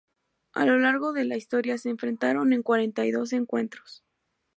[0.55, 4.03] A lo largo de la historia se enfrentaron en cuarenta y dos encuentros.